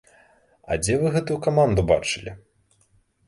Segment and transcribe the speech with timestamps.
[0.71, 2.31] А дзе вы гэтую каманду бачылі!